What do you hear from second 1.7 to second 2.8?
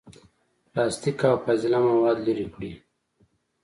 مواد لرې کړي.